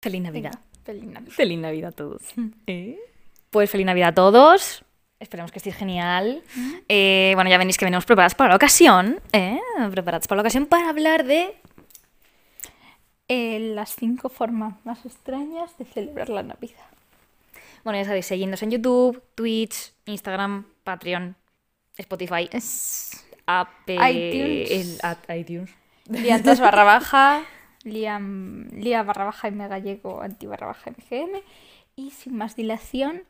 [0.00, 0.52] Feliz Navidad.
[0.84, 1.32] Feliz Navidad.
[1.32, 2.22] Feliz Navidad a todos.
[2.66, 2.98] ¿Eh?
[3.50, 4.84] Pues feliz Navidad a todos.
[5.20, 6.42] Esperemos que estéis genial.
[6.88, 9.20] Eh, bueno, ya venís que venimos preparadas para la ocasión.
[9.32, 9.58] ¿eh?
[9.90, 11.56] Preparadas para la ocasión para hablar de.
[13.30, 16.76] Eh, las cinco formas más extrañas de celebrar la Navidad.
[17.84, 21.36] Bueno, ya sabéis, seguidnos en YouTube, Twitch, Instagram, Patreon,
[21.96, 25.00] Spotify, Es Apple, iTunes.
[25.30, 26.60] el- iTunes.
[26.60, 27.42] Barra baja,
[27.84, 31.42] Liam, Lia barra baja M gallego anti barra baja MGM.
[31.96, 33.22] Y sin más dilación,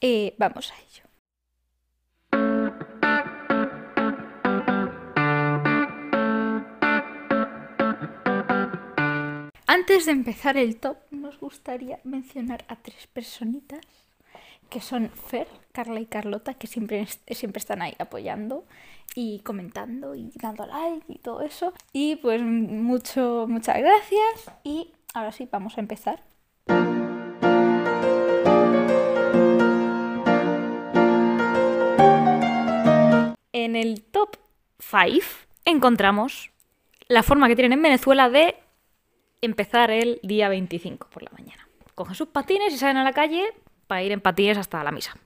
[0.00, 1.06] eh, vamos a ello.
[9.66, 14.05] Antes de empezar el top, nos gustaría mencionar a tres personitas
[14.68, 18.64] que son Fer, Carla y Carlota, que siempre, siempre están ahí apoyando
[19.14, 21.72] y comentando y dando like y todo eso.
[21.92, 26.22] Y pues mucho, muchas gracias y ahora sí, vamos a empezar.
[33.52, 34.36] En el top
[34.78, 35.26] 5
[35.64, 36.50] encontramos
[37.08, 38.56] la forma que tienen en Venezuela de
[39.40, 41.68] empezar el día 25 por la mañana.
[41.94, 43.52] Cogen sus patines y salen a la calle
[43.86, 45.16] para ir en patines hasta la misa.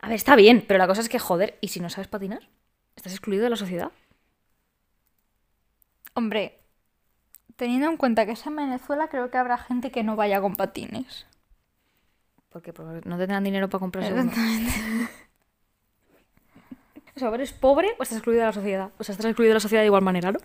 [0.00, 2.48] A ver, está bien, pero la cosa es que, joder, ¿y si no sabes patinar?
[2.96, 3.90] ¿Estás excluido de la sociedad?
[6.14, 6.58] Hombre,
[7.56, 10.54] teniendo en cuenta que es en Venezuela, creo que habrá gente que no vaya con
[10.54, 11.26] patines.
[12.48, 14.32] Porque pues, no tendrán dinero para comprarse uno.
[17.14, 18.90] O sea, eres pobre o estás excluido de la sociedad.
[18.96, 20.38] O sea, estás excluido de la sociedad de igual manera, ¿no?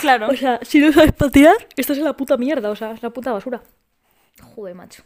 [0.00, 0.28] Claro.
[0.28, 3.10] O sea, si no sabes patinar, estás en la puta mierda, o sea, es la
[3.10, 3.60] puta basura.
[4.54, 5.02] Joder, macho.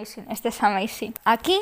[0.00, 0.30] Amazing.
[0.30, 1.14] Este es amazing.
[1.24, 1.60] Aquí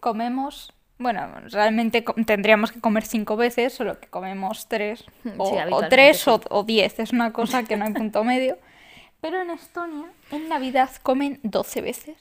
[0.00, 0.72] comemos.
[0.98, 5.04] Bueno, realmente tendríamos que comer cinco veces, solo que comemos tres.
[5.38, 6.30] O, Sí, o tres sí.
[6.30, 6.98] o, o diez.
[6.98, 8.58] Es una cosa que no hay punto medio.
[9.20, 12.16] Pero en Estonia, en Navidad, comen 12 veces.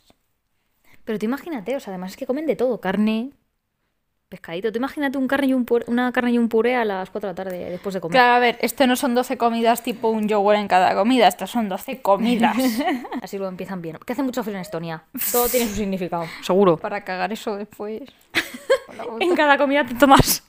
[1.04, 3.32] Pero tú imagínate, o sea, además es que comen de todo, carne,
[4.32, 4.72] pescadito.
[4.72, 7.28] Tú imagínate un carne y un puré- una carne y un puré a las 4
[7.28, 8.14] de la tarde después de comer.
[8.14, 11.52] Claro, a ver, esto no son 12 comidas tipo un yogur en cada comida, estas
[11.52, 12.56] son 12 comidas.
[13.22, 14.00] Así lo empiezan bien.
[14.04, 15.04] Que hace mucho frío en Estonia.
[15.32, 16.78] Todo tiene su significado, seguro.
[16.78, 18.02] Para cagar eso después.
[19.20, 20.44] En cada comida te tomas.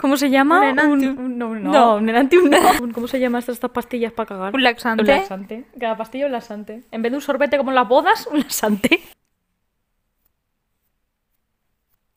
[0.00, 0.58] ¿Cómo se llama?
[0.60, 1.18] Un Enantium.
[1.18, 1.96] Un- un- no, no, No.
[1.96, 2.58] un Enantium no.
[2.92, 4.54] ¿Cómo se llaman estas, estas pastillas para cagar?
[4.54, 5.02] Un laxante.
[5.02, 5.64] Un laxante.
[5.78, 6.82] Cada pastilla un laxante.
[6.90, 9.00] En vez de un sorbete como en las bodas, un laxante.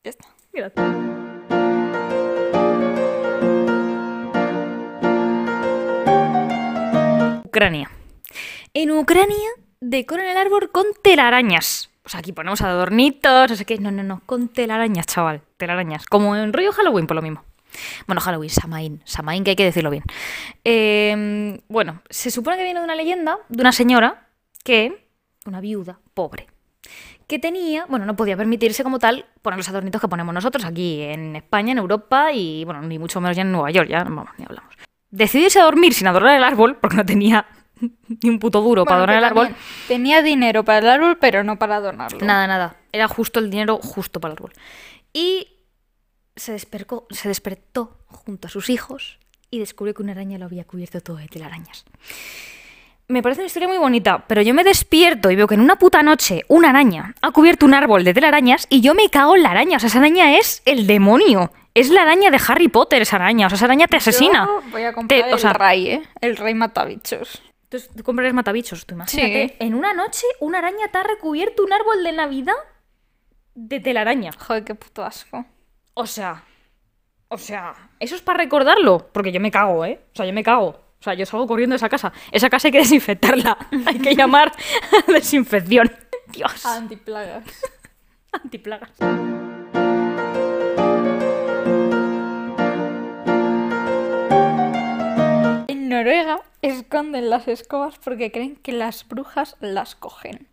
[0.04, 0.26] Ya está.
[0.52, 0.86] Gracias.
[7.44, 7.90] Ucrania.
[8.74, 9.36] En Ucrania
[9.80, 11.90] decoran el árbol con telarañas.
[12.04, 13.78] O sea, aquí ponemos adornitos, no sé qué.
[13.78, 15.42] No, no, no, con telarañas, chaval.
[15.56, 16.06] Telarañas.
[16.06, 17.44] Como en rollo Halloween, por lo mismo.
[18.06, 19.02] Bueno, Halloween, Samaín.
[19.04, 20.04] Samaín, que hay que decirlo bien.
[20.64, 24.28] Eh, bueno, se supone que viene de una leyenda de una señora
[24.64, 25.06] que,
[25.46, 26.46] una viuda, pobre,
[27.32, 31.00] que tenía, bueno, no podía permitirse como tal poner los adornitos que ponemos nosotros aquí
[31.00, 34.28] en España, en Europa y, bueno, ni mucho menos ya en Nueva York, ya, vamos,
[34.36, 34.74] ni hablamos.
[35.10, 37.46] Decidió irse a dormir sin adorar el árbol, porque no tenía
[38.22, 39.56] ni un puto duro para Bueno, adornar el árbol.
[39.88, 42.18] Tenía dinero para el árbol, pero no para adornarlo.
[42.20, 42.76] Nada, nada.
[42.92, 44.52] Era justo el dinero justo para el árbol.
[45.14, 45.48] Y
[46.36, 49.18] se, despercó, se despertó junto a sus hijos
[49.50, 51.86] y descubrió que una araña lo había cubierto todo de telarañas.
[53.08, 55.76] Me parece una historia muy bonita, pero yo me despierto y veo que en una
[55.76, 59.42] puta noche una araña ha cubierto un árbol de telarañas y yo me cago en
[59.42, 59.76] la araña.
[59.76, 61.52] O sea, esa araña es el demonio.
[61.74, 63.46] Es la araña de Harry Potter, esa araña.
[63.46, 64.46] O sea, esa araña te asesina.
[64.46, 66.02] Yo voy a comprar Te- o el sea- Ray, ¿eh?
[66.20, 67.42] El Rey Matabichos.
[67.64, 69.48] Entonces, tú comprarías matabichos, tú imagínate.
[69.48, 69.54] Sí.
[69.60, 72.54] En una noche, una araña te ha recubierto un árbol de Navidad
[73.54, 74.30] de telaraña.
[74.38, 75.44] Joder, qué puto asco.
[75.94, 76.44] O sea,
[77.28, 80.00] o sea, eso es para recordarlo, porque yo me cago, ¿eh?
[80.12, 80.78] O sea, yo me cago.
[81.02, 82.12] O sea, yo salgo corriendo de esa casa.
[82.30, 83.58] Esa casa hay que desinfectarla.
[83.86, 84.52] hay que llamar
[85.08, 85.90] a desinfección.
[86.28, 86.64] Dios.
[86.64, 87.42] Antiplagas.
[88.30, 88.90] Antiplagas.
[95.66, 100.46] En Noruega esconden las escobas porque creen que las brujas las cogen.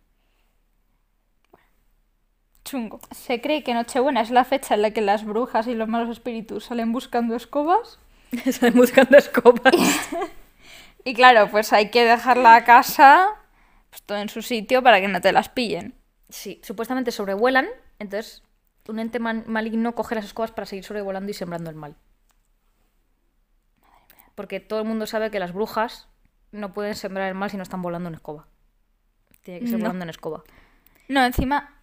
[2.64, 2.98] Chungo.
[3.12, 6.10] Se cree que Nochebuena es la fecha en la que las brujas y los malos
[6.10, 8.00] espíritus salen buscando escobas.
[8.50, 9.74] Salen buscando escopas.
[11.04, 13.28] Y claro, pues hay que dejar la casa
[13.90, 15.94] pues, todo en su sitio para que no te las pillen.
[16.28, 17.66] Sí, supuestamente sobrevuelan,
[17.98, 18.42] entonces
[18.88, 21.96] un ente maligno coge las escobas para seguir sobrevolando y sembrando el mal.
[24.34, 26.08] Porque todo el mundo sabe que las brujas
[26.52, 28.46] no pueden sembrar el mal si no están volando en escoba.
[29.42, 29.84] Tiene que ser No.
[29.84, 30.42] volando en escoba.
[31.08, 31.74] No, encima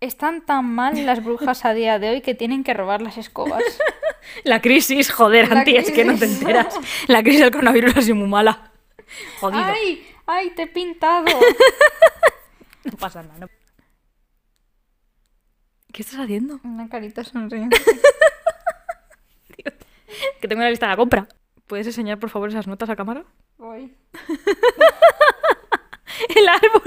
[0.00, 3.62] están tan mal las brujas a día de hoy que tienen que robar las escobas.
[4.44, 6.78] La crisis, joder, La Anti, es que no te enteras.
[7.08, 8.72] La crisis del coronavirus ha sido muy mala.
[9.40, 9.62] Jodido.
[9.64, 10.06] ¡Ay!
[10.26, 11.26] ¡Ay, te he pintado!
[12.84, 13.38] No pasa nada.
[13.38, 13.48] no-
[15.90, 16.60] ¿Qué estás haciendo?
[16.64, 17.80] Una carita sonriente.
[20.40, 21.26] Que tengo la lista de la compra.
[21.66, 23.24] ¿Puedes enseñar, por favor, esas notas a cámara?
[23.56, 23.94] Voy.
[26.36, 26.82] El árbol.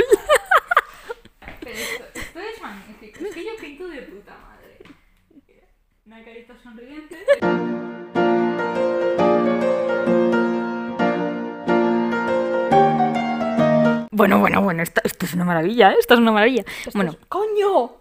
[14.27, 15.95] Bueno, bueno, bueno, esto, esto es una maravilla, ¿eh?
[15.99, 16.63] Esto es una maravilla.
[16.93, 17.93] Bueno, ¡Coño!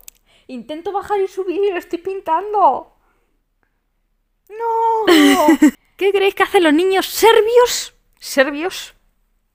[0.48, 2.92] Intento bajar y subir y lo estoy pintando.
[4.48, 5.58] ¡No!
[5.96, 7.94] ¿qué creéis que hacen los niños serbios?
[8.18, 8.94] Serbios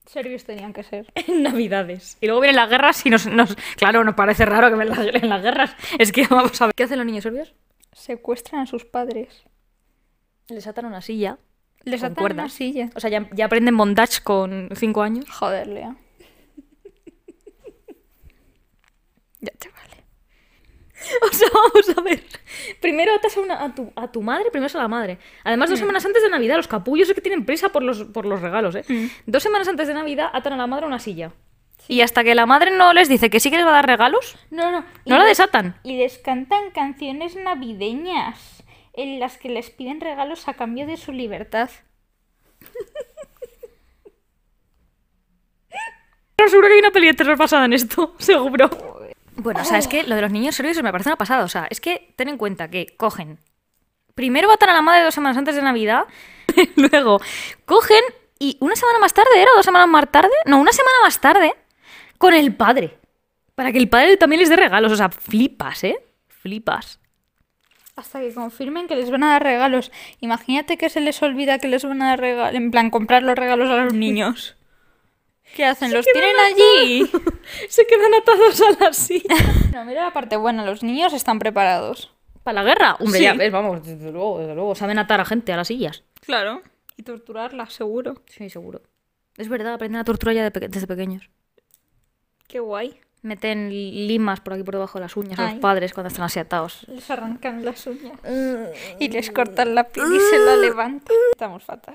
[0.06, 1.10] Serbios tenían que ser.
[1.14, 2.18] en Navidades.
[2.20, 4.98] Y luego vienen las guerras y nos, nos- Claro, nos parece raro que ven las-
[5.22, 5.74] en las guerras.
[5.98, 6.74] Es que vamos a ver.
[6.74, 7.54] ¿Qué hacen los niños serbios?
[7.92, 9.44] Secuestran a sus padres.
[10.48, 11.38] Les atan una silla.
[11.84, 12.44] Les atan cuerdas.
[12.44, 12.90] una silla.
[12.94, 15.24] O sea, ya, ya aprenden bondage con 5 años.
[15.30, 15.96] Joder, Lea.
[19.42, 20.02] Ya te vale.
[21.22, 22.22] O sea, vamos a ver.
[22.80, 25.18] Primero atas a, una- a, tu, a tu madre, primero es a la madre.
[25.44, 28.24] Además, dos semanas antes de Navidad, los capullos es que tienen prisa por los, por
[28.24, 28.84] los regalos, ¿eh?
[29.26, 31.32] Dos semanas antes de Navidad atan a la madre a una silla.
[31.88, 33.86] Y hasta que la madre no les dice que sí que les va a dar
[33.86, 34.80] regalos, No, no.
[34.82, 34.86] no
[35.18, 35.74] la les- desatan.
[35.82, 38.62] Y les cantan canciones navideñas
[38.92, 41.68] en las que les piden regalos a cambio de su libertad.
[46.36, 48.68] Pero seguro que hay una peli de terror basada en esto, seguro.
[49.42, 51.44] Bueno, o sea, es que lo de los niños serbios me parece una pasada.
[51.44, 53.38] O sea, es que ten en cuenta que cogen.
[54.14, 56.04] Primero matan a la madre dos semanas antes de Navidad.
[56.76, 57.20] luego
[57.64, 58.02] cogen
[58.38, 59.50] y una semana más tarde, ¿era?
[59.52, 60.32] ¿O dos semanas más tarde?
[60.46, 61.54] No, una semana más tarde.
[62.18, 62.98] Con el padre.
[63.54, 64.92] Para que el padre también les dé regalos.
[64.92, 65.96] O sea, flipas, ¿eh?
[66.28, 66.98] Flipas.
[67.96, 69.92] Hasta que confirmen que les van a dar regalos.
[70.20, 72.54] Imagínate que se les olvida que les van a dar regalos.
[72.54, 74.56] En plan, comprar los regalos a los niños.
[75.54, 75.92] ¿Qué hacen?
[75.92, 77.10] ¿Los tienen allí?
[77.68, 79.34] Se quedan atados a la silla.
[79.72, 80.64] No, mira la parte buena.
[80.66, 82.12] Los niños están preparados.
[82.42, 82.96] ¿Para la guerra?
[83.00, 83.24] Hombre, Sí.
[83.24, 84.74] ya ves, vamos, desde luego, desde luego.
[84.74, 86.04] Saben atar a gente a las sillas.
[86.20, 86.60] Claro.
[86.96, 88.20] Y torturarla, seguro.
[88.26, 88.82] Sí, seguro.
[89.38, 91.30] Es verdad, aprenden a torturar ya de peque- desde pequeños.
[92.48, 93.00] Qué guay.
[93.22, 96.38] Meten limas por aquí por debajo de las uñas a los padres cuando están así
[96.40, 96.84] atados.
[96.88, 98.18] Les arrancan las uñas.
[98.98, 101.16] Y les cortan la piel y se la levantan.
[101.30, 101.94] Estamos fatal.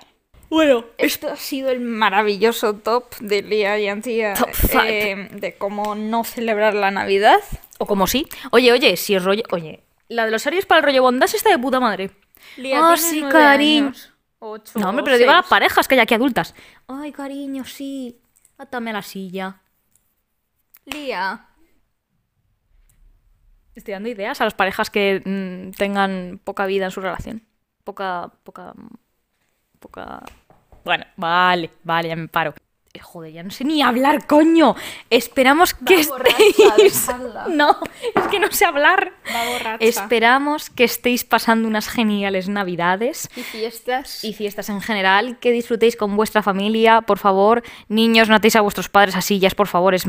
[0.50, 4.34] Bueno, Esto ha sido el maravilloso top de Lía y Antía
[4.86, 7.40] eh, de cómo no celebrar la Navidad.
[7.80, 8.28] o como sí.
[8.52, 9.44] Oye, oye, si es rollo.
[9.52, 12.12] Oye, la de los serios para el rollo bondage está de puta madre.
[12.56, 13.94] Lía Ah, tiene sí, cariño.
[14.40, 16.56] Ocho No, hombre, pero digo a las parejas que hay aquí adultas.
[16.88, 18.22] Ay, cariño, sí.
[18.58, 19.62] Atame a la silla.
[20.86, 21.46] Lía.
[23.76, 27.46] Estoy dando ideas a las parejas que mm, tengan poca vida en su relación.
[27.84, 28.74] Poca, poca,
[30.86, 32.54] Bueno, vale, vale, ya me paro.
[32.94, 34.75] Eh, Joder, ya no sé ni hablar, coño.
[35.10, 37.07] Esperamos que estéis...
[37.50, 37.78] No,
[38.16, 39.12] es que no sé hablar.
[39.28, 39.75] Va.
[39.80, 44.24] Esperamos que estéis pasando unas geniales navidades Y fiestas.
[44.24, 47.63] y fiestas en general, que disfrutéis con vuestra familia, por favor.
[47.90, 50.06] Niños, no atéis a vuestros padres a sillas, por favor, es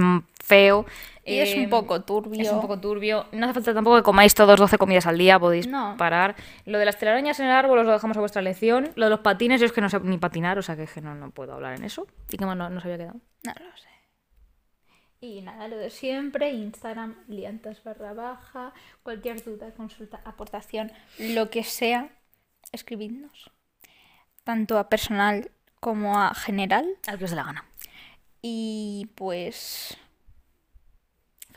[0.49, 0.87] feo.
[1.25, 2.41] Y es un poco turbio.
[2.41, 3.27] es un poco turbio.
[3.33, 5.95] No hace falta tampoco que comáis todos 12 comidas al día, podéis No.
[5.99, 6.35] parar.
[6.65, 8.91] Lo de las telarañas en el árbol os lo dejamos a vuestra elección.
[8.95, 10.93] Lo de los patines, yo es que no sé ni patinar, o sea que, es
[10.93, 12.07] que no, no puedo hablar en eso.
[12.31, 13.21] ¿Y qué más no, no se había quedado?
[13.45, 13.89] No lo sé.
[15.21, 21.65] Y nada, lo de siempre, Instagram, liantas barra baja, cualquier duda, consulta, aportación, lo que
[21.65, 22.09] sea,
[22.73, 23.51] escribidnos.
[24.45, 25.51] Tanto a personal
[25.81, 26.87] como a general.
[27.07, 27.65] Al que os dé la gana.
[28.41, 29.99] Y pues...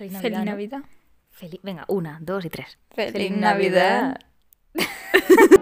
[0.10, 0.46] Feliz Feliz ¿no?
[0.46, 0.80] Navidad.
[1.30, 2.78] Feliz- Venga, una, dos y tres.
[2.90, 4.20] Feliz Navidad.